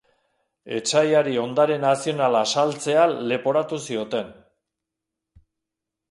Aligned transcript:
Etsaiari 0.75 1.33
ondare 1.41 1.75
nazionala 1.83 2.41
saltzea 2.61 3.03
leporatu 3.33 3.79
zioten. 3.89 4.33